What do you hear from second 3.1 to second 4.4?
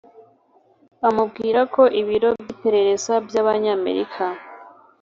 by'abanyamerika